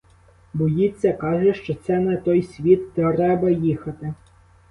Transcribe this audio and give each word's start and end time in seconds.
Боїться, 0.53 1.13
каже, 1.13 1.53
що 1.53 1.73
це 1.73 1.99
на 1.99 2.17
той 2.17 2.43
світ 2.43 2.93
треба 2.93 3.49
їхати. 3.49 4.13